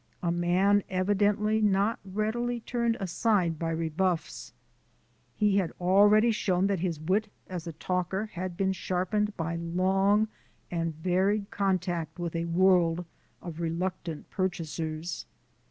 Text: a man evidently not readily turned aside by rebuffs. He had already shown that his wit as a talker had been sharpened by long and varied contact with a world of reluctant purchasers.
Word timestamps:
a 0.23 0.31
man 0.31 0.81
evidently 0.89 1.61
not 1.61 1.99
readily 2.03 2.59
turned 2.61 2.97
aside 2.99 3.59
by 3.59 3.69
rebuffs. 3.69 4.51
He 5.35 5.57
had 5.57 5.71
already 5.79 6.31
shown 6.31 6.65
that 6.65 6.79
his 6.79 6.99
wit 6.99 7.29
as 7.47 7.67
a 7.67 7.73
talker 7.73 8.25
had 8.33 8.57
been 8.57 8.73
sharpened 8.73 9.37
by 9.37 9.57
long 9.57 10.27
and 10.71 10.95
varied 10.95 11.51
contact 11.51 12.17
with 12.17 12.35
a 12.35 12.45
world 12.45 13.05
of 13.43 13.59
reluctant 13.59 14.27
purchasers. 14.31 15.27